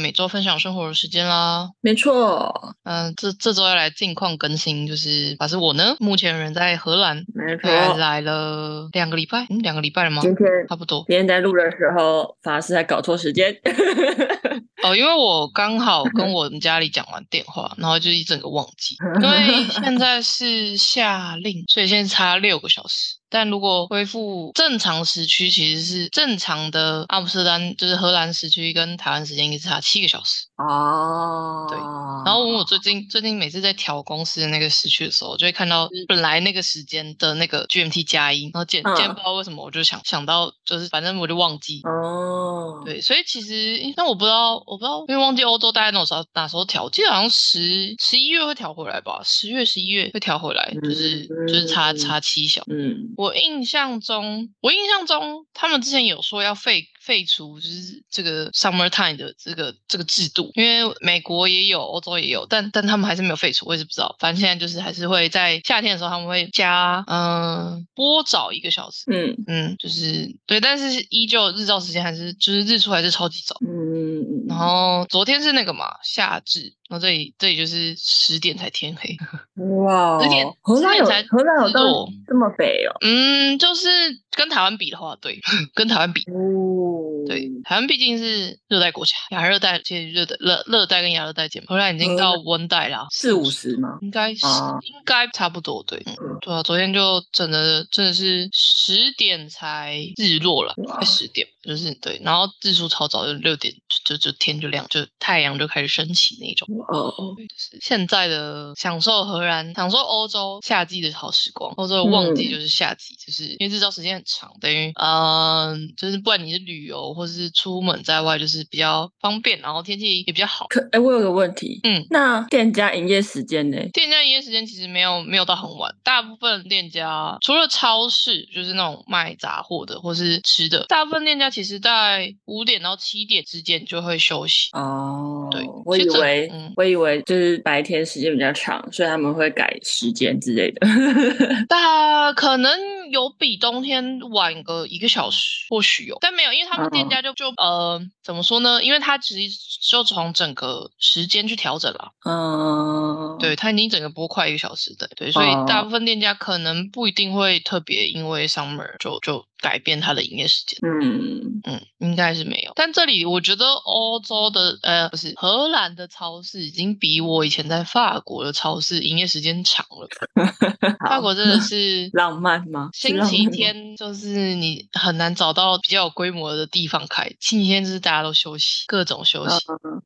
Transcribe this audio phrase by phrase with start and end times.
[0.00, 1.68] 每周分享生活的时间啦。
[1.80, 7.70] 没错，嗯、这这周要来近况更新，就是法师我呢，目前人在荷兰，没错。
[7.96, 10.22] 来了两个礼拜，嗯，两个礼拜了吗？
[10.22, 13.54] 今天差不多今天在录的时候，法师还搞错时间。
[14.82, 23.19] 哦，因为我刚好跟 我们家里讲完电话，然后就一整个忘记， 因为现在是夏令，所以现在差六个小时。
[23.30, 30.46] 但如果恢复正常时区，其实是正常的阿姆斯特丹，就是荷兰时区跟台湾时间应该是差七个小时。
[30.56, 41.80] 哦，对然后我最近最近每次在调公司的那个时区的时候，就会看到本来那个时间的那个 GMT 加一，然后今嗯今天不知道为什么我就想想到，就是反正我就忘记。
[41.82, 52.62] 哦，对，所以其实，那我不知道，我不知道，因为忘记欧洲大概哪时候哪时候调，我记得好像十十一月会调回来吧，十月十一月会调回来，就是就是差嗯差七小。
[52.68, 64.14] 嗯，我印象中，我印象中他们之前有说要废废除就是这个 summer time 的这个这个制度，因为美国也有，欧洲也有，但但他们还是没有废除，我也是不知道。
[64.20, 73.56] 反正现在就是还是会在夏天的时候他们会加嗯多早一个小时，嗯嗯，就是对，但是依旧日照时间还是就是日出还是超级早。
[73.66, 79.16] 嗯，然后昨天是那个嘛夏至，然后这里这里就是十点才天黑。
[79.84, 82.96] 哇哦十点，荷兰有十点才荷兰有到这么北哦？
[83.00, 83.88] 嗯，就是
[84.36, 85.40] 跟台湾比的话，对，
[85.74, 93.96] 跟台湾比，哦，对，台湾毕竟是热带国家，亚热带其实热带热热带跟亚热带间，荷兰已经到温带啦，四五十吗？
[94.02, 94.34] 应该？
[94.34, 96.16] 是、啊应该差不多，对，嗯。
[96.18, 106.66] 嗯，对啊，昨天就整的真的是十点才日落了，哇快十点，就是对，然后日出超早，就六点就就就天就亮，就太阳就开始升起那种。
[106.88, 111.72] 哦，对，就是现在的享受荷兰，享受欧洲夏季的好时光。
[111.76, 120.66] 欧洲的旺季嗯就是夏季，就是因为日照时间很长，等于嗯、就是不管你是旅游或是出门在外，就是比较方便，然后天气也比较好。
[120.68, 123.76] 可哎，我有个问题，嗯，那店家营业时间呢？
[123.92, 134.68] 店家营业时间其实没有没有到很晚，大部分店家除了超市，就是那种卖杂货的或是吃的，大部分店家其实在五点到七点之间就会休息。
[134.72, 140.86] 哦，对我以为、嗯我以为就是白天时间比较长，所以他们会改时间之类的。
[141.68, 142.70] 大可能
[143.10, 148.82] 有比冬天晚个一个小时，或许有，但没有，因为他们店嗯家就就呃怎么说呢？
[148.82, 149.58] 因为他其实
[149.90, 160.78] 就从整个时间去调整了，嗯，对，他已经整个播快一个小时的，对，所以哦大部分店家可能不一定会特别因为 summer 就就改变它的营业时间。
[160.82, 162.72] 嗯，嗯，应该是没有。
[162.74, 170.08] 但这里我觉得欧洲的呃不是荷兰的超市已经比我以前在法国的超市营业时间长了。
[171.08, 172.90] 法国真的是 浪漫吗？
[172.96, 179.56] 星期天就是你很难找到比较有规模的地方开，星期天就是大家都休息，各种休息，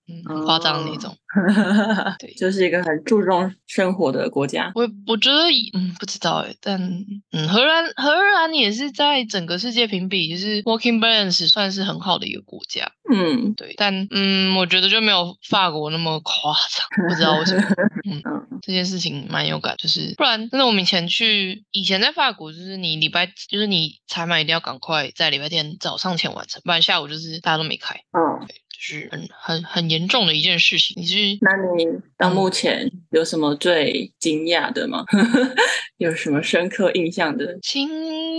[0.08, 1.16] 嗯，很夸张那种。
[2.18, 4.70] 对就是一个很注重生活的国家。
[4.74, 5.44] 我我觉得，
[5.74, 6.80] 嗯，不知道哎，但
[7.32, 13.54] 嗯，荷兰荷兰也是在整个世界评比，就是 working balance 算是很好的一个国家，嗯。
[13.54, 17.62] 对，但嗯，我觉得就没有法国那么夸张，不知道为什么，
[18.10, 18.22] 嗯。
[18.24, 18.60] 嗯。
[18.62, 30.94] 这件事情蛮有感，就是不然，真的我们以前去，以前在法国，就是你礼拜，就是你采买一定要赶快在礼拜天早上前完成，不然下午就是大家都没开，嗯，就是很很很严重的一件事情。
[31.00, 31.86] 你是那你
[32.18, 35.04] 到嗯目前有什么最惊讶的吗？
[35.98, 37.58] 有什么深刻印象的？
[37.62, 37.88] 惊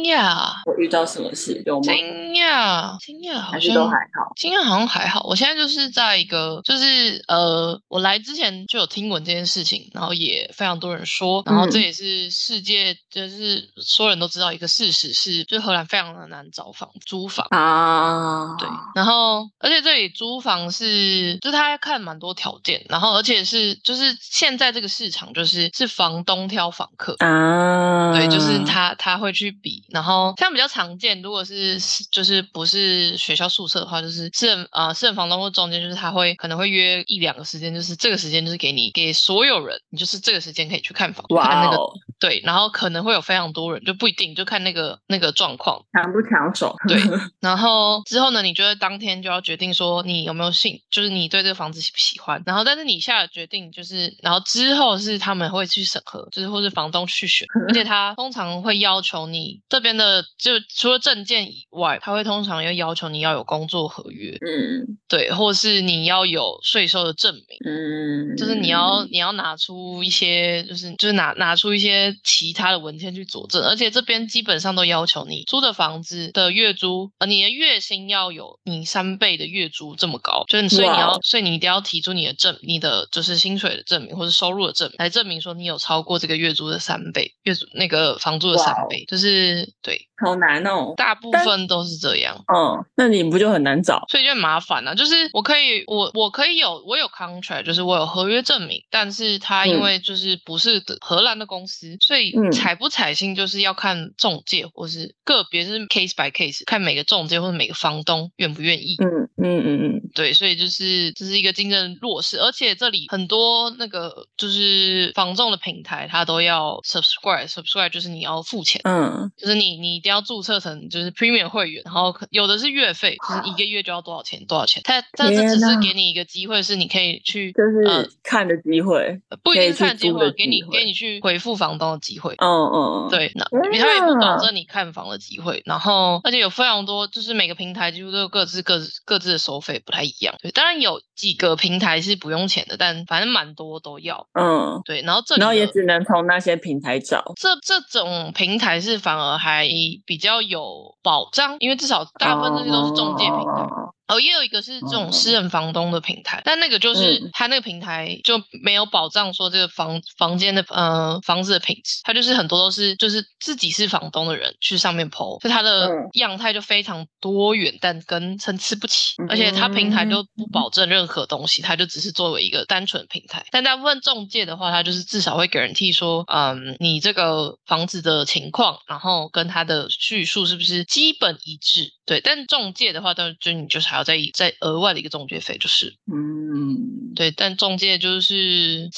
[0.03, 1.81] 讶，我遇到什么事有吗？
[1.81, 4.33] 惊讶，惊讶，好像还是都还好？
[4.35, 17.47] 惊讶好像还好，我现在就是在一个，就是呃，我来之前就有听闻这件事情，然后也非常多人说，然后这嗯也是世界就是所有人都知道一个事实是，就是荷兰非常的难找房租房。
[17.51, 31.77] 啊，对，然后而且这里租房是，就是他要看蛮多条件，然后而且是就是现在这个市场就是是房东挑房客，啊，对，就是他他会去比，然后像比较常见，如果是
[32.11, 41.77] 就是不是学校宿舍的话，就是私人啊、呃、私人房东或中间，就是他会可能会约一两个时间，就是这个时间就是给你给所有人，你就是这个时间可以去看房，去看那个
[42.19, 45.81] 对，然后可能会有非常多人，就不一定，就看那个那个状况。
[45.91, 46.75] 抢不抢手？
[46.87, 46.97] 对，
[47.41, 52.43] 然后之后呢，你就会当天就要决定说你有没有兴，就是你对这个房子喜不喜欢。
[52.45, 68.75] 然后，但是你下了决定就是，然后之后是他们会去审核，就是或是房东去选， 而且他通常会要求你这边的，就除了证件以外，他会通常要要求你要有工作合约，嗯，对，或是你要有税收的证明，嗯，就是你。
[68.75, 90.07] 要你要拿出一些，就是就是拿拿出一些其他的文件去佐证，而且这边基本上都要求你租的房子的月租，呃，你的月薪要有你三倍的月租这么高，就是所以你要，所以你一定要提出你的证，你的就是薪水的证明或者收入的证明，来证明说你有超过这个月租的三倍，月租那个房租的三倍，就是对。
[90.17, 92.41] 好难哦，大部分都是这样。
[92.47, 94.05] 嗯，那你不就很难找？
[94.07, 94.95] 所以就很麻烦了。
[94.95, 108.95] 就是我可以，我我可以有，我有 contract，就是我有合约证明，但是他因为就是不是荷兰的公司，所以采不采信就是要看中介或是个别是 case by case，看每个中介或者每个房东愿不愿意。
[109.03, 120.15] 嗯嗯嗯嗯，对，所以就是这是一个竞争弱势，而且这里很多那个就是房仲的平台，它都要 subscribe，subscribe 就是你要付钱，嗯，就是你你一定。
[120.15, 124.81] 要注册成就是 Premium 会员，然后有的是月费，就是一个月就要多少钱多少钱。
[124.85, 132.33] 它但这只是给你一个机会，是你可以去就是看的机会，不一定是看机会，给你给你去回复房东的机会。
[132.37, 135.61] 嗯嗯，对，那他也不保证你看房的机会。
[135.65, 140.35] 然后而且有非常多，就是每个平台几乎都有各自各自各自的收费不太一样。
[140.41, 144.27] 对，当然有几个平台是不用钱的，但反正蛮多都要。
[144.33, 147.23] 嗯，对，然后这然后也只能从那些平台找。
[147.39, 149.69] 这这种平台是反而还。
[150.05, 153.61] 比较有保障，因为至少大部分这些都是中介平台。
[153.63, 173.45] 哦，也有一个是这种私人房东的平台，但那个就是他那个平台就没有保障说这个房房间的呃房子的品质，他就是很多都是就是自己是房东的人去上面 PO，所以他的样态就非常多元，但跟参差不齐，而且他平台就不保证任何东西，他就只是作为一个单纯平台。
[173.51, 181.91] 但大部分中介的话，他就是至少会给人替说，嗯，你这个房子的情况，然后跟他的叙述是不是基本一致？
[182.05, 188.89] 对，但中介的话，就就你就是还要再再额外的一个中介费，就是，嗯，对，但中介就是。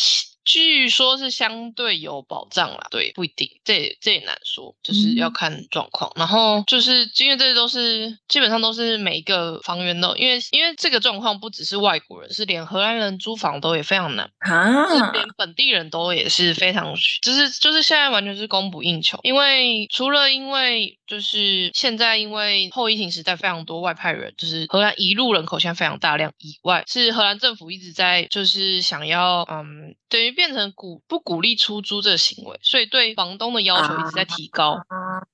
[0.48, 6.10] 据说是相对有保障啦，对，不一定，这这也难说，就是要看状况。
[6.16, 19.20] 然后就是因为这些都是基本上都是每一个房源都，因为因为这个状况不只是外国人，是连荷兰人租房都也非常难啊，连本地人都也是非常，就是就是现在完全是供不应求。
[19.24, 30.37] 因为除了因为就是现在因为后疫情时代非常多外派人，就是荷兰一路人口现在非常大量以外，是荷兰政府一直在就是想要嗯等于。
[30.38, 34.74] 变成鼓不鼓励出租这个行为，所以对房东的要求一直在提高。
[34.88, 35.26] 啊，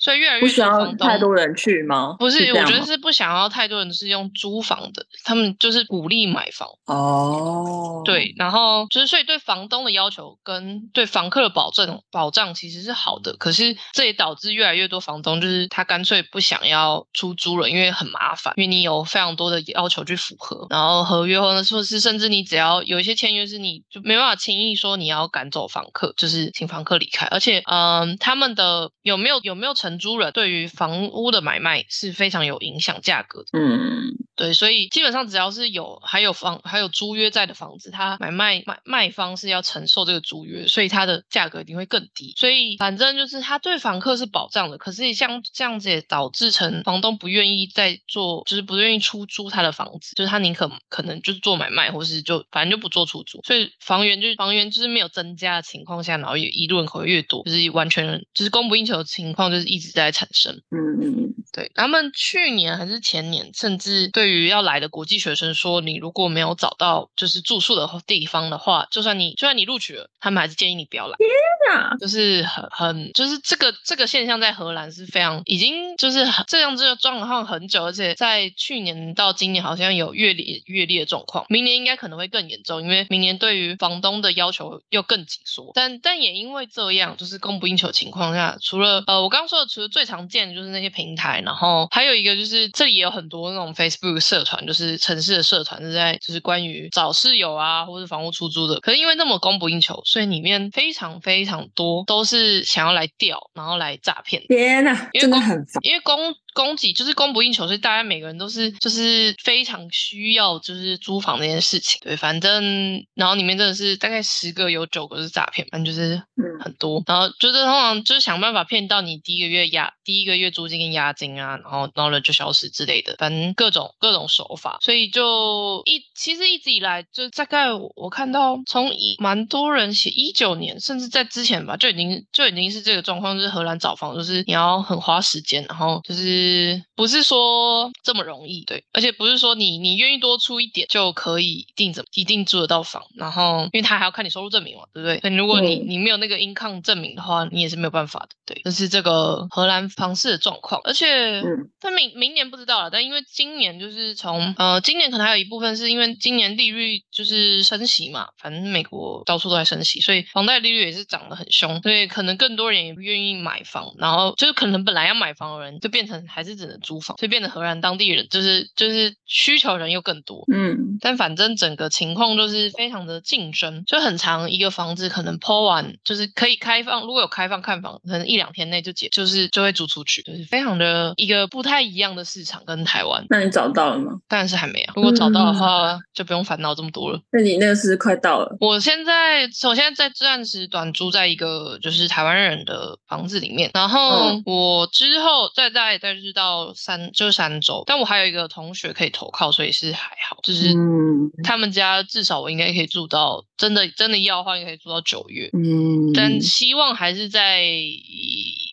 [0.00, 2.16] 所以越来越多房东太多人去吗？
[2.18, 6.68] 不是，我觉得是不想要太多人是用租房的，他们就是鼓励买房。
[6.86, 24.38] 哦，对，然后就是所以对房东的要求跟对房客的保证保障其实是好的，可是这也导致越来越多房东就是他干脆不想要出租了，因为很麻烦，因为你有非常多的要求去符合，然后合约或者说是甚至你只要有一些签约是你就没办法。
[24.38, 33.58] 轻易说你要赶走房客，就是请房客离开，而且，嗯，他们的有没有有没有承租人，对于房屋的买卖是非常有影响价格的。
[33.58, 42.32] 嗯，对，所以基本上只要是有还有房还有租约在的房子，它买卖卖卖方是要承受这个租约，所以它的价格一定会更低。
[42.36, 54.38] 所以反正就是他对房客是保障的，可是像这样子也导致成房东不愿意再做，就是不愿意出租他的房子，就是他宁可可能就是做买卖，或是就反正就不做出租，所以房源就是。
[54.38, 60.52] 房源就是没有增加的情况下，然后也一路人口越多，就是完全就是供不应求的情况，就是一直在产生。
[60.70, 71.16] 嗯嗯嗯，对他们去年还是前年，甚至对于要来的国际学生说，你如果没有找到就是住宿的地方的话，就算你就算你录取了，他们还是建议你不要来。
[71.16, 71.28] 天
[71.72, 84.18] 哪，就是很很就是这个这个现象在荷兰是非常已经就是这样子的状况很久，而且在去年到今年好像有越烈越烈的状况，明年应该可能会更严重，因为明年对于房东。
[84.18, 98.80] 的要求又更紧缩，但但也因为这样，就是供不应求情况下，除了呃我刚刚说的，除了最常见的就是那些平台，然后还有一个就是这里也有很多那种 Facebook 社团，就是城市的社团是在就是关于找室友啊，或者房屋出租的。
[98.80, 104.42] 可是因为那么供不应求，所以里面非常非常多都是想要来钓，然后来诈骗。
[104.48, 106.34] 天呐，真的很烦因为公。
[106.58, 112.00] 供给就是供不应求，所以大家每个人都是就是非常需要就是租房这件事情。
[112.02, 117.00] 对，反正然后里面真的是大概十个有九个是诈骗，反正就是嗯很多。
[117.06, 124.78] 然后就是通常就是想办法骗到你第一个月押第一个月租金跟押金啊，然后然后人就消失之类的，反正各种各种手法。
[124.82, 136.47] 所以就一其实一直以来就大概我我看到从一蛮多人写一九年，甚至在之前吧，就已经就已经是这个状况，就是荷兰找房就是你要很花时间，然后就是
[136.94, 145.20] 不是说这么容易，对，而且不是说你你愿意多出一点就可以一定怎么一定租得到房，然后因为他还要看你收入证明嘛，对不对？
[145.20, 151.40] 所以如果你嗯你没有那个 income 证明的话，你也是没有办法的，对，这是这个荷兰房市的状况，而且。
[151.40, 184.12] 嗯但明明年不知道了，但因为今年就是从呃，今年可能还有一部分是因为今年利率就是升息嘛，反正美国到处都在升息，所以房贷利率也是涨得很凶，所以可能更多人也不愿意买房，然后就是可能本来要买房的人就变成还是只能租房，所以变得荷兰当地人就是就是需求人又更多，嗯但反正整个情况就是非常的竞争，就很长一个房子可能抛完就是可以开放，如果有开放看房，可能一两天内就解，就是就会租出去，就是非常的一个不太一样的市场跟台湾，那你找到了吗？
[184.28, 184.92] 当然是还没有。
[184.94, 187.20] 如果找到的话，就不用烦恼这么多了。
[187.32, 201.08] 那你那个是快到了，我现在我现在在暂时短租在一个就是台湾人的房子里面，然后嗯我之后再再再就是到三就是三周，但我还有一个同学可以投靠，所以是还好，就是嗯。
[201.44, 205.48] 他们家至少我应该可以住到，真的真的要的话，应该可以住到九月。
[205.52, 207.62] 嗯，但希望还是在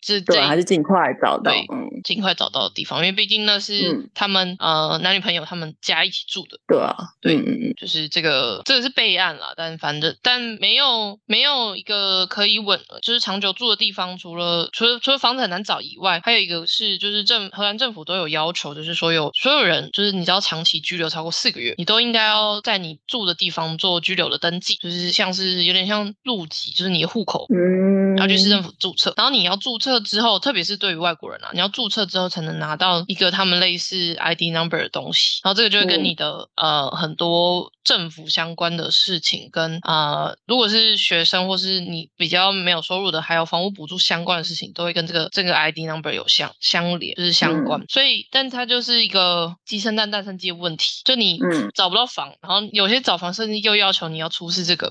[0.05, 4.09] 这这对啊，还是尽快找到，对嗯，尽快找到的地方，因为毕竟那是嗯。
[4.13, 7.73] 他们、呃男女朋友他们家一起住的，对啊，对嗯嗯嗯。
[7.75, 36.03] 就是这个这个是备案啦，但反正但没有没有一个可以稳就是长久住的地方，除了除了除了房子很难找以外，还有一个是就是政荷兰政府都有要求，就是说有所有人就是你只要长期居留超过四个月，你都应该要在你住的地方做居留的登记，就是像是有点像入籍，就是你的户口嗯，要去市政府注册，然后你要注册之后，特别是对于外国人啊，你要注册之后才能拿到一个他们类似 ID number 的东西，然后这个就会跟嗯。
[36.03, 47.81] 你的、呃很多政府相关的事情跟呃如果是学生或是你比较没有收入的，还有房屋补助相关的事情，都会跟这个这个 ID number 有相相连，就是相关。
[47.87, 54.89] 所以，但它就是一个鸡生蛋蛋生鸡的问题，就你嗯找不到房，然后有些找房甚至又要求你要出示这个。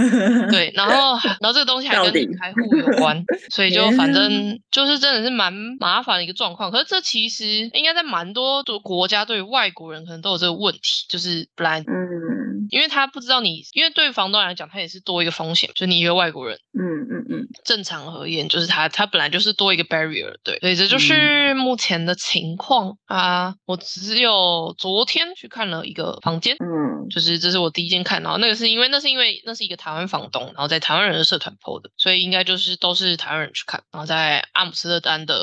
[0.50, 6.70] 对，然后然后这个东西还跟你开户有关，所以就反正 就是真的是蛮麻烦的一个状况。
[6.70, 12.35] 可是这其实应该在蛮多的国家对于外国人可能都有这个问题，就是本来嗯
[12.70, 16.58] 因为他不知道你，因为对房东来讲，他也是多一个风险，就是你一个外国人。
[16.78, 23.54] 嗯嗯嗯，正常而言，就是他他本来就是多一个 barrier，对，所以这就是目前的情况啊。
[23.64, 35.36] 我只有昨天去看了一个房间，嗯就是这是我第一间看到，那个是因为那是因为那是一个台湾房东，然后在台湾人的社团 PO 的，所以应该就是都是台湾人去看，然后在阿姆斯特丹的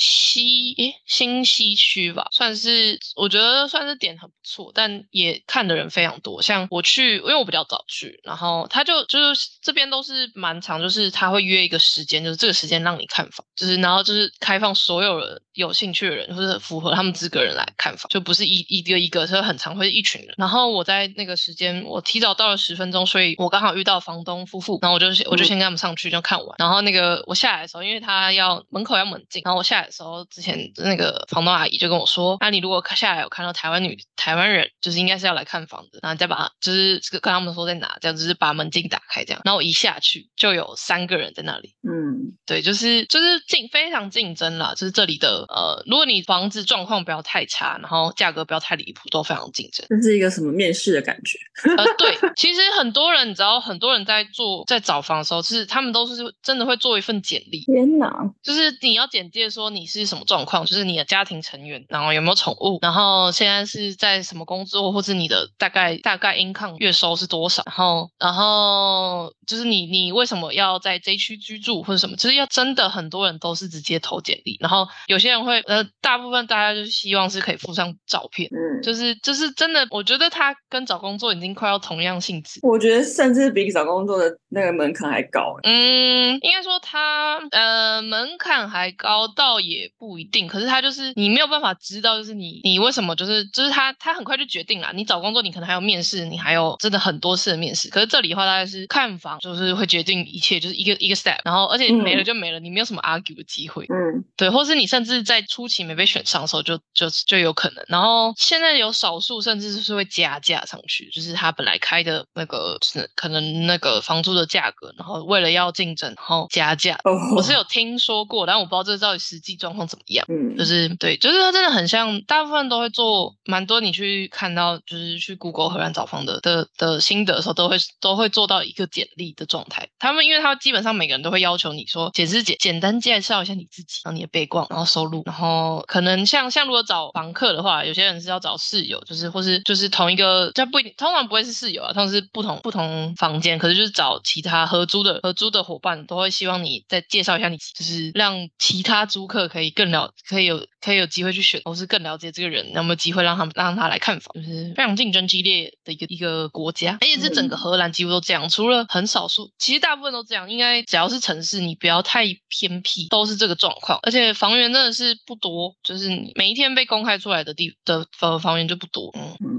[0.00, 6.42] 西诶新西区吧，算是我觉得算是点很不错，但也看的人非常多。
[6.42, 20.34] 像我去，因为我比较早去，然后他就就是这边都是蛮长，就是他会约一个时间，就是这个时间让你看房，就是然后就是开放所有人有兴趣的人或者符合他们资格人来看房，就不是一一个一个，是很常会是一群人。
[20.38, 26.56] 然后我在那个时间，我提早到了十分钟，所以我刚好遇到房东夫妇，然后我就先我就先跟他们上去就看完。
[26.58, 49.86] 然后那个我下来的时候，因为他要门口要门禁，然后我下来的时候，之前那个房东阿姨就跟我说：“那、你如果下来有看到台湾女台湾人，就是应该是要来看房子，然后再把就是跟他们说在哪，这样就是把门禁打开这样。”然后我一下去就有三个人在那里，嗯对，就是就是竞非常竞争啦，就是这里的呃，如果你房子状况不要太差，然后价格不要太离谱，都非常竞争。
[49.88, 51.38] 这是一个什么面试的感觉？
[51.76, 58.10] 呃，对，其实很多人，你知道，很多人在做在找房的时候，是他们都是真的会做一份简历，天哪！
[58.42, 78.48] 就是你要简介说你是什么状况，就是你的家庭成员，然后有没有宠物，然后现在是在什么工作，或是你的大概大概 income 月收是多少，然后然后就是你你为什么要在 J 区居住或者什么，就是要真的很多人都是直接投简历，然后有些人会呃，大部分大家就是希望是可以附上照片。
[78.50, 82.60] 嗯，就是就是真的，我觉得他跟找工作已经快要同样性质。
[82.62, 85.56] 我觉得甚至比找工作的那个门槛还高。
[85.62, 89.28] 嗯，应该说他呃门槛还高，
[89.60, 104.24] 倒也不一定，可是他就是你没有办法知道，就是你你为什么就是就是他他很快就决定了，你找工作你可能还有面试，你还有真的很多次的面试，可是这里的话大概是看房，就是会决定一切，就是一个一个 step，然后而且没了就没了，你没有什么 argue 的机会，嗯。
[104.36, 116.98] 对，或是你甚至在初期没被选上的时候就就就有可能，然后现在有少数甚至是会加价上去，就是他本来开的那个是可能那个房租的价格，然后为了要竞争，然后加价。
[117.04, 120.24] 哦，我是有听说过，但我不知道这到底实际状况怎么样。
[120.28, 123.80] 嗯就是对，就是它真的很像，大部分都会做蛮多。
[123.80, 129.88] 你去看到，就是去 Google 荷兰找房的的的心得的时候，都会都会做到一个简历的状态。
[129.98, 169.49] 他们因为他基本上每个人都会要求你说，简是简简单介绍一下你自己，然后你的背光，然后收入，然后可能像像如果找房客的话，有些人是要找室友，就是或是就是同一个，这不一定，通常不会是室友啊，通常是不同不同房间，可是就是找其他合租的合租的伙伴，都会希望你再介绍一下你就是让其他租客可以更了，可以有可以有机会去选，或是更了解这个人，有没有机会让他们让他来看房，就是非常竞争激烈的一个一个国家，而且是整个荷兰几乎都这样，除了很少数，其实大部分都这样，应该只要是城市，你不要太偏僻，都是这个状况，而且房源真的是不多，就是你每一天被公开出来的地的呃房源就不多，嗯。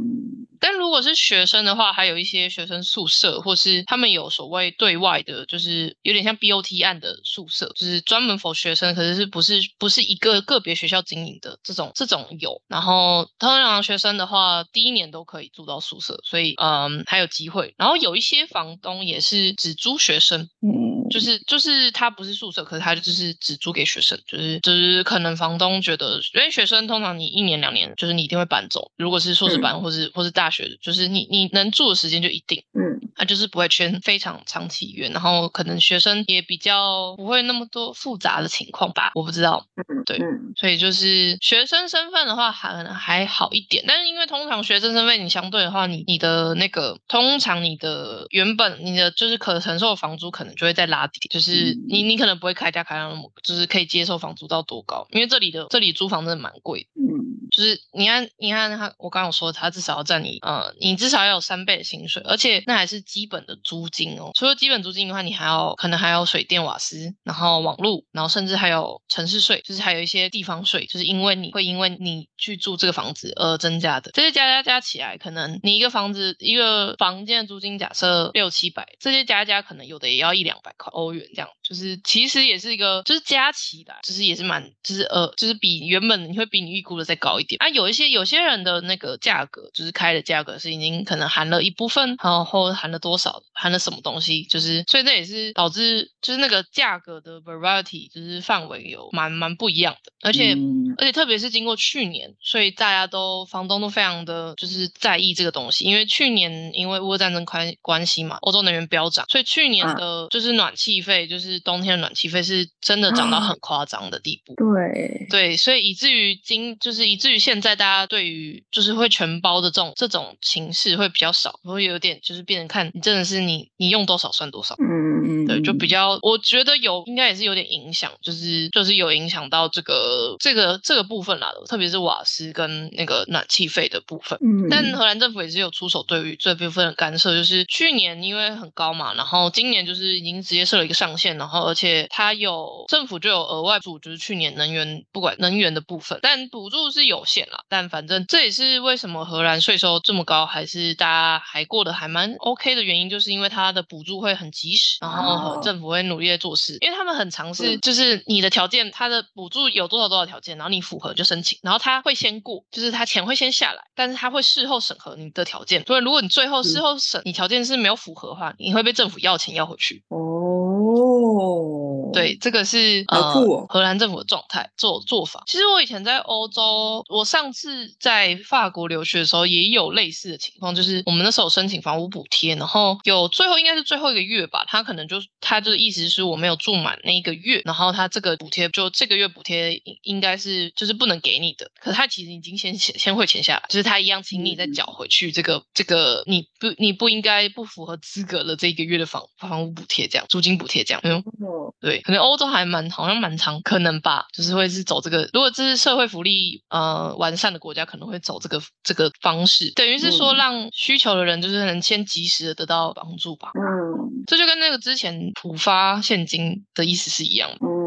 [0.62, 12.62] 但如果是学生的话，还有一些学生宿舍，或是他们有所谓对外的，就是有点像 BOT 案的宿舍，就是专门 for 学生，可是是不是不是一个个别学校经营的这种，这种有。
[12.68, 17.74] 然后通常学生的话，第一年都可以住到宿舍，所以嗯还有机会。
[17.78, 28.92] 然后有一些房东也是只租学生，嗯，就是就是他不是宿舍，可是他就是只租给学生，就是就是可能房东觉得，因为学生通常你一年两年，就是你一定会搬走。
[28.98, 39.66] 如果是硕士班或是或是大学，就是你你能住的时间就一定，嗯他就是不会签非常长期约，然后可能学生也比较不会那么多复杂的情况吧，我不知道。
[39.76, 56.88] 嗯对嗯所以就是学生身份的话还还好一点，但是因为通常学生身份你相对的话，你你的那个通常你的原本你的就是可承受的房租可能就会再拉低，就是嗯你你可能不会开价开到那么，就是可以接受房租到多高，因为这里的这里租房真的蛮贵的。
[57.02, 64.32] 嗯就是你看，你看他，我刚刚有说他至少要占你，呃，你至少要有三倍的薪水，而且那还是基本的租金哦。
[64.36, 74.12] 除了基本租金的话，你还要可能还有水电瓦斯，然后网络，然后甚至还有城市税，就是还有一些地方税，就是因为你会因为你去住这个房子而增加的。
[74.14, 87.70] 这些加加加起来，可能你一个房子一个房间的租金假设六七百，这些加加可能有的也要一两百块欧元这样，就是其实也是一个就是加起来，就是也是蛮就是呃就是比原本你会比你预估的再高一点啊。
[87.70, 100.54] 有一些有些人的那个价格就是开的价格是已经可能含了一部分，然后含了多少，含了什么东西，就是所以这也是导致就是那个价格的 variety 就是范围有蛮蛮不一样的，而且。
[100.54, 114.56] 嗯而且特别是经过去年，所以大家都房东都非常的就是在意这个东西，因为去年因为乌俄战争关关系嘛，欧洲能源飙涨，所以去年嗯的就是暖气费，就是冬天的暖气费是真的涨到啊很夸张的地步。
[114.56, 124.76] 对对，所以以至于今就是以至于现在大家对于就是会全包的这种这种形式会比较少，会有点就是变成看你真的是你你用多少算多少。
[124.80, 134.38] 嗯嗯对，就比较，我觉得有应该也是有点影响，就是就是有影响到这个这个这个部分啦，特别是瓦斯跟那个暖气费的部分。
[134.42, 147.62] 嗯但荷兰政府也是有出手对于这部分的干涉，就是去年因为很高嘛，然后今年就是已经直接设了一个上限，然后而且它有政府就有额外补，助去年能源不管能源的部分，但补助是有限啦。
[147.70, 170.04] 但反正这也是为什么荷兰税收这么高，还是大家还过得还蛮 OK 的原因，就是因为它的补助会很及时，然后哦政府会努力的做事，因为他们很尝试，嗯就是你的条件，它的补助有多少多少条件，然后你符合就申请，然后他会先过，就是他钱会先下来，但是他会事后审核你的条件，所以如果你最后事嗯后审你条件是没有符合的话，你会被政府要钱要回去。
[170.10, 170.51] 哦，
[170.84, 172.01] おお。
[172.14, 173.66] 对，这个是呃哦。
[173.70, 175.44] 荷兰政府的状态做做法。
[175.48, 201.18] 其实我以前在欧洲，我上次在法国留学的时候也有类似的情况，就是我们那时候申请房屋补贴，然后有最后应该是最后一个月吧，他可能就他就是意思是我没有住满那一个月，然后他这个补贴就这个月补贴应应该是就是不能给你的，可他其实已经先先先汇钱下来，就是他一样请你再缴回去这个这个你不你不应该不符合资格的这一个月的房房屋补贴这样租金补贴这样，嗯。
[201.42, 201.74] 哦。
[201.80, 205.30] 对，可能欧洲还蛮好像蛮长，可能吧，就是会是走这个。
[205.34, 213.52] 如果这是社会福利呃完善的国家，可能会走这个这个方式，等于是说嗯让需求的人就是能先及时的得到帮助吧。
[213.56, 217.58] 嗯这就跟那个之前普发现金的意思是一样的。
[217.62, 217.81] 嗯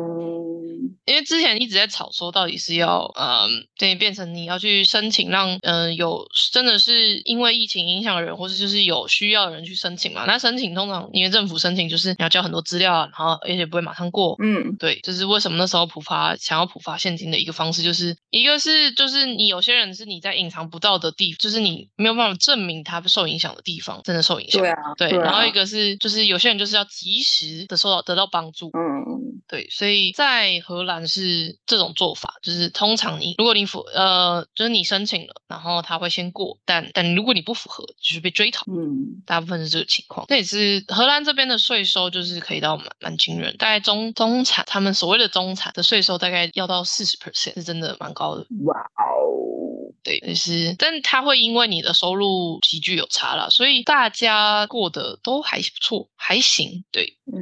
[1.06, 10.24] 因为之前一直在吵说，到底是要嗯，对，变成你要去申请让嗯有真的是因为疫情影响的人，或者就是有需要的人去申请嘛？
[10.26, 14.36] 那申请通常因为政府申请就是你要交很多资料，然后而且不会马上过。
[14.42, 24.60] 嗯，对，就是为什么那时候普发想要普发现金的一个方式，就是一个是就是你有些人是你在隐藏不到的地，就是你没有办法证明他受影响的地方真的受影响。
[24.60, 28.68] 对啊，对，啊然后一个是就是有些人就是要及时的受到得到帮助。
[28.68, 29.04] 嗯
[29.46, 38.64] 对，所以在荷兰是这种做法，就是通常你如果你符呃，就是你申请了，然后他会先过，但但如果你不符合，就是被追讨。
[38.68, 48.46] 嗯大部分是这个情况，这也是荷兰这边的税收，就是可以到蛮蛮惊人，大概中中产他们所谓的中产的税收大概要到四十 percent，是真的蛮高的。
[48.64, 56.84] 哇哦，对，就是，但他会因为你的收入急剧有差啦，所以大家过得都还不错，还行。
[56.90, 57.40] 对，嗯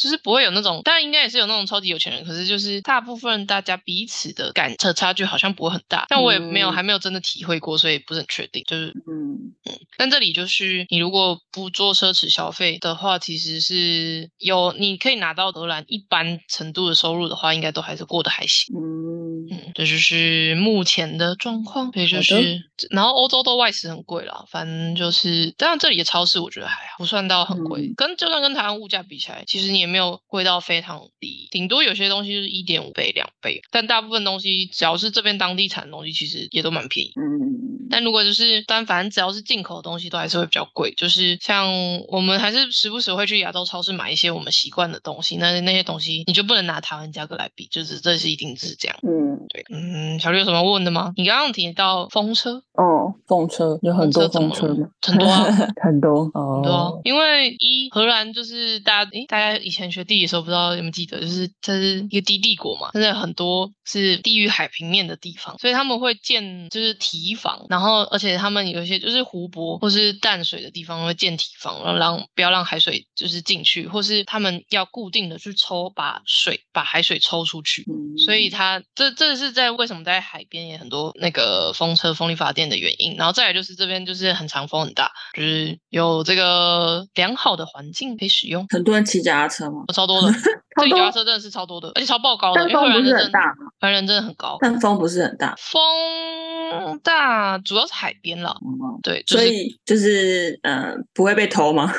[0.00, 8.64] 就是不会有那种，当然应该也是有那种超级有钱人，可是就是大部分大家彼此的感的差距好像不会很大，但我也没有、嗯还没有真的体会过，所以不是很确定。
[8.66, 18.74] 就是，嗯嗯但这里就是你如果不做奢侈消费的话，其实是有你可以拿到荷兰一般程度的收入的话，应该都还是过得还行。
[18.74, 21.92] 嗯嗯，这就是目前的状况。
[21.92, 37.12] 所以就是，然后欧洲都外食很贵啦，反正就是，当然这里的超市我觉得还好，不算到很贵，嗯跟就算跟台湾物价比起来，其实你也没有贵到非常低，顶多有些东西就是一点五倍、两倍，但大部分东西只要是这边当地产的东西，其实也都蛮便宜。
[37.16, 37.60] 嗯
[37.92, 40.94] 但如果就是，但反正只要是进口的东西，都还是会比较贵。
[40.96, 41.66] 就是像
[42.06, 48.96] 我们还是时不时会去亚洲超市买一些我们习惯的东西，那那些东西你就不能拿台湾价格来比，就是这是一定是这样。
[49.02, 51.12] 嗯，对，嗯，小绿有什么问的吗？
[51.16, 54.88] 你刚刚提到风车，哦，风车有很多风车吗？
[55.02, 55.44] 很多啊，
[55.82, 83.14] 很多很多因为一荷兰就是大家诶，大家以前学地理的时候不知道有没有记得，就是它是一个低地国嘛，现在很多是低于海平面的地方，所以他们会建就是堤防，然后而且他们有一些就是湖泊或是淡水的地方会建堤防，然后让不要让海水就是进去，或是他们要固定的去抽把水把海水抽出去，嗯所以它这这是在为什么在海边也很多那个风车、风力发电的原因。
[83.16, 89.84] 然后再来就是这边就是很长风很大，就是有这个良好的环境可以使用，很多人骑脚踏车吗？
[89.94, 90.28] 超多的。
[90.80, 93.54] 这脚踏车真的是超多的，而且超爆高的，风不兰人真的是很大吗？
[93.80, 98.56] 荷兰人真的很高，但风不是很大，风大主要是海边了。
[98.62, 101.92] 嗯对，就是所以就是呃不会被偷吗？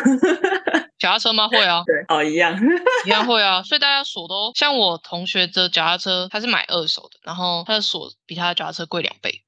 [0.98, 1.48] 脚踏车吗？
[1.48, 2.58] 会啊，对，哦一样，
[3.06, 9.42] 一样会啊，所以大家锁都像我同学的脚踏车，他是买二手的，然后他的锁比他的脚踏车贵两倍。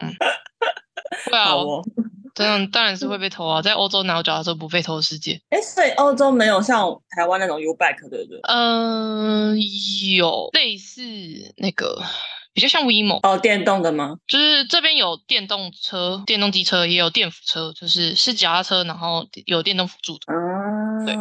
[0.00, 0.12] 嗯，
[1.30, 1.84] 会啊好，哦。
[2.36, 5.40] 当然当然是会被偷啊，在欧洲哪有脚踏车不被偷的世界？
[5.48, 8.40] 哎，所以欧洲没有像台湾那种 U bike 对不对？
[8.42, 9.56] 嗯、
[10.16, 11.00] 有类似
[11.56, 12.02] 那个
[12.52, 14.16] 比较像 WeMo，哦，电动的吗？
[14.28, 20.32] 就是这边有电动车、电动机车，也有电辅车，就是是脚踏车，然后有电动辅助的。
[20.32, 21.14] 啊，对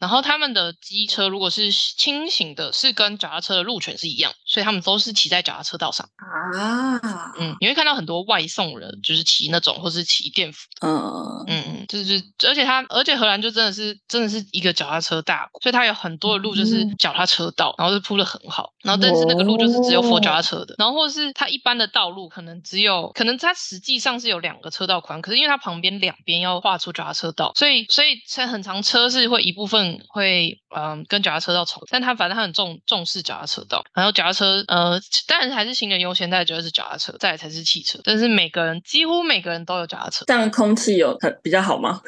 [0.00, 6.08] 然后他们的机车如果是轻型的，是跟脚踏车的路权是一样，所以他们都是骑在脚踏车道上。
[6.16, 10.68] 啊，嗯，你会看到很多外送人就是骑那种，或是骑电扶。
[10.80, 40.24] 嗯嗯嗯，就是而且他，而且荷兰就真的是真的是一个脚踏车大国，所以它有很多的路就是嗯脚踏车道，然后是铺的很好，然后但是那个路就是只有 for 脚踏车的，然后或是它一般的道路可能只有，可能它实际上是有两个车道宽，可是因为它旁边两边要画出脚踏车道，所以所以车很长车是会一部分会嗯跟脚踏车道重，但他反正他很重重视脚踏车道，然后脚踏车呃当然还是行人优先，再就是脚踏车，再才是汽车，但是每个人几乎每个人都有脚踏车。
[40.26, 42.00] 这样空气有很比较好吗？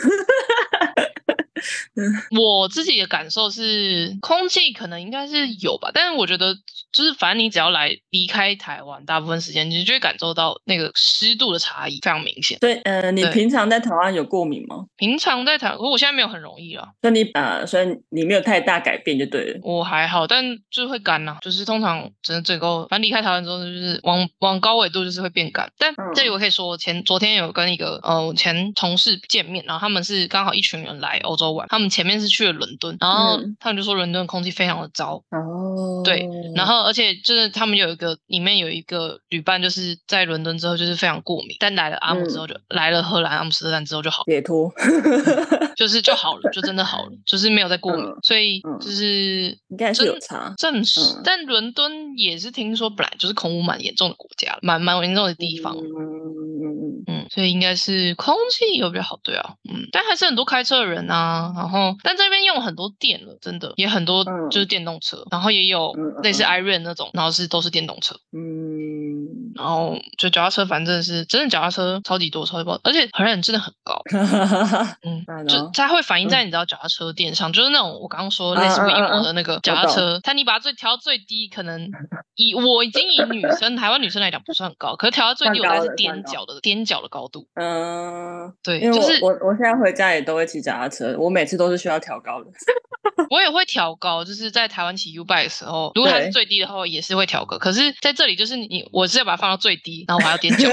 [2.31, 6.55] 我自己的感受是，空气可能应该是有吧，但是我觉得
[6.93, 12.59] 就是反正你只要来离开台湾，大部分时间你就会感受到那个湿度的差异非常明显。
[12.59, 14.87] 所以呃，你平常在台湾有过敏吗？
[14.97, 19.61] 平常在台，我现在没有很容易啊，那你呃，所以你没有太大改变就对了。
[19.63, 25.71] 我还好，但就是会干呐、就是通常只能整个，反正离开台湾之后就是往往高纬度就是会变干。
[25.79, 33.57] 但嗯这里我可以说，我前昨天有跟一个呃前同事见面，然后他们是刚好一群人来欧洲玩，他们前面是去了伦敦，然后嗯。
[33.59, 36.03] 他们就说伦敦空气非常的糟，哦。
[36.05, 44.23] 对然后而且就是他们有一个里面有一个旅伴，就是在伦敦之后就是非常过敏，但来了阿姆之后就、来了荷兰阿姆斯特丹之后就好。
[44.27, 44.71] 解脱，
[45.77, 48.19] 就是就好了，就真的好了，就是没有再过敏，嗯。
[48.23, 50.53] 所以嗯就是应该是有差。
[50.57, 50.83] 证
[51.23, 55.77] 但伦敦也是听说本来就是空污蛮严重的国家，蛮蛮严重的地方。
[55.77, 66.47] 嗯嗯嗯嗯，所以应该是空气有比较好，对啊，嗯，但还是很多开车的人啊，然后但这边用很多电了，真的也很多嗯就是电动车，然后也有类似嗯。
[66.47, 69.16] iRent 那种，然后是都是电动车，嗯
[69.55, 74.01] 然后就脚踏车，反正是真的脚踏车超级多，超级多，而且荷兰人真的很高，
[75.03, 81.91] 嗯，嗯，就它会反映在你知道脚踏车垫上，就是那种我刚刚说类似嗯嗯嗯 WeMo 嗯的那个脚踏车，它你把它最调到最低，可能
[82.37, 92.51] 以我已经以女生台湾女生来讲不算很高，可是调到最低我大概是踮脚的踮脚的高度，嗯，对，因为就是我我我现在回家也都会骑脚踏车，我每次都是需要调高的。
[93.31, 97.57] 我也会调高，就是在台湾骑 U bike 的时候，如果它是最低的话，也是会调高。
[97.57, 100.69] 可是在这里，就是你，我是要把它放到最低，然后我还要踮脚，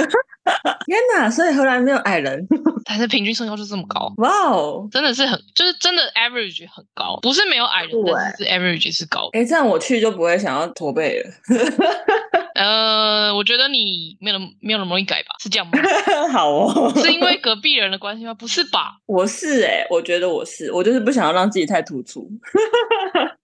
[0.86, 1.29] 天哪！
[1.29, 2.45] 所以荷兰没有矮人，
[2.86, 4.88] 但是平均身高就这么高，哇哦！
[4.91, 7.91] 真的是很，就是真的 average 很高，不是没有矮人，
[8.38, 9.39] 是是 average 是高的。
[9.39, 11.29] 哎，这样我去就不会想要驼背了。
[12.56, 15.29] 呃，我觉得你没有那么没有那么容易改吧？
[15.41, 15.71] 是这样吗？
[16.32, 18.34] 好哦，是因为隔壁人的关系吗？
[18.36, 18.97] 不是吧？
[19.08, 22.29] 我是哎、我觉得我是，我就是不想要让自己太突出，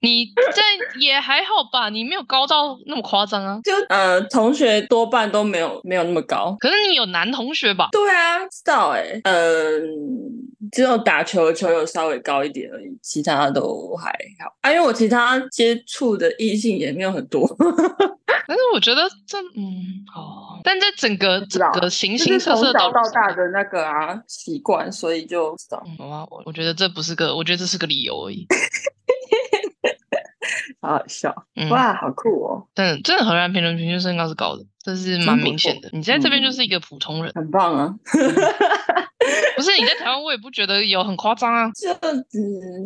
[0.02, 3.60] 你这也还好吧，你没有高到那么夸张啊。
[3.64, 6.56] 就呃，同学多半都没有没有那么高。
[6.60, 7.90] 可是你有男同学吧？
[7.92, 9.82] 对啊，知道哎、嗯、
[10.72, 14.10] 只有打球的球友稍微高一点而已，其他都还
[14.44, 14.72] 好啊。
[14.72, 17.46] 因为我其他接触的异性也没有很多，
[18.48, 25.84] 但是我觉得这嗯哦，但这整个整个形就是形色色到大的那个啊习惯，所以就知道。
[25.86, 28.48] 嗯，好啊，我我觉得这不是个，我觉得这是个理由而已。
[30.82, 35.90] 好好笑，嗯，哇，好酷哦，但真的荷兰平均平均身高是高的，这是蛮明显的。
[35.92, 36.44] 你在这边嗯。
[36.44, 37.96] 就是一个普通人，很棒啊！
[39.56, 41.70] 不是你在台湾，我也不觉得有很夸张啊。
[41.72, 41.94] 就
[42.30, 42.40] 只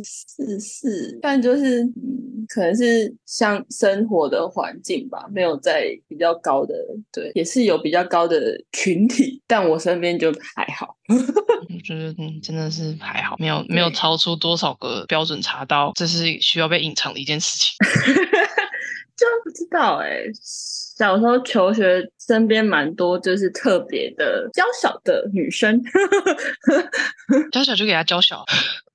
[0.03, 6.73] 是是，但就是嗯，可能是像生活的环境吧，没有在比较高的，
[7.11, 8.37] 对，也是有比较高的
[8.71, 10.95] 群体，但我身边就还好。
[11.09, 17.75] 我觉得嗯，真的是还好，没有没有超出多少个标准查到，这是需要被隐藏的一件事情。
[19.15, 20.23] 就不知道哎、
[20.95, 25.81] 小时候求学身边蛮多就是特别的娇小的女生，
[27.51, 28.45] 娇小就给她娇小，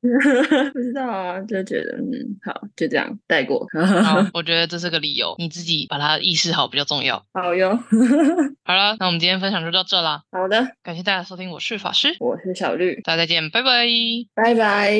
[0.72, 3.66] 不知道啊，就觉得嗯，好，就这样带过。
[4.04, 7.24] 好， 我觉得这是个理由，你自己把它意识好比较重要。
[7.32, 7.76] 好哟，
[8.64, 13.86] 好了，那我们今天分享就到这啦，好的，感谢大家收听，我是法师，我是小绿，大家再见，拜拜。
[14.34, 14.92] 拜拜。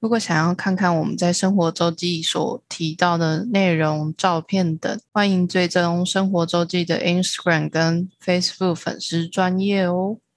[0.00, 10.18] 如果想要看看我们在生活周记所提到的内容、照片等，欢迎追踪生活周记的 Instagram 跟 Facebook 粉丝专业哦。